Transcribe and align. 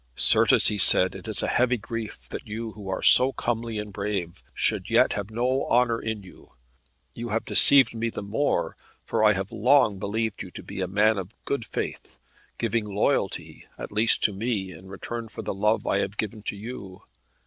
"Certes," 0.15 0.69
he 0.69 0.79
said, 0.79 1.13
"it 1.13 1.27
is 1.27 1.43
a 1.43 1.47
heavy 1.47 1.77
grief 1.77 2.27
that 2.29 2.47
you 2.47 2.71
who 2.71 2.89
are 2.89 3.03
so 3.03 3.31
comely 3.33 3.77
and 3.77 3.93
brave, 3.93 4.41
should 4.51 4.89
yet 4.89 5.13
have 5.13 5.29
no 5.29 5.67
honour 5.69 6.01
in 6.01 6.23
you. 6.23 6.53
You 7.13 7.29
have 7.29 7.45
deceived 7.45 7.93
me 7.93 8.09
the 8.09 8.23
more, 8.23 8.75
for 9.05 9.23
I 9.23 9.33
have 9.33 9.51
long 9.51 9.99
believed 9.99 10.41
you 10.41 10.49
to 10.57 10.63
be 10.63 10.81
a 10.81 10.87
man 10.87 11.19
of 11.19 11.35
good 11.45 11.63
faith, 11.65 12.17
giving 12.57 12.85
loyalty, 12.85 13.67
at 13.77 13.91
least, 13.91 14.23
to 14.23 14.33
me, 14.33 14.71
in 14.71 14.87
return 14.89 15.27
for 15.27 15.43
the 15.43 15.53
love 15.53 15.85
I 15.85 15.99
have 15.99 16.17
given 16.17 16.41
to 16.49 16.55
you. 16.55 17.03